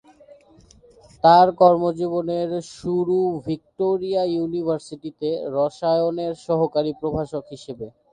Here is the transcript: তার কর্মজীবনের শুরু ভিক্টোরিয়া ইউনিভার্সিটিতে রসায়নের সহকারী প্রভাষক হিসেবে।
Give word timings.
তার 1.23 1.47
কর্মজীবনের 1.61 2.49
শুরু 2.75 3.17
ভিক্টোরিয়া 3.47 4.23
ইউনিভার্সিটিতে 4.27 5.29
রসায়নের 5.55 6.33
সহকারী 6.47 6.91
প্রভাষক 7.01 7.43
হিসেবে। 7.53 7.85